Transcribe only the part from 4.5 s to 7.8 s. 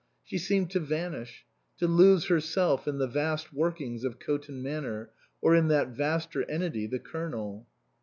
Manor, or in that vaster entity, the Colonel.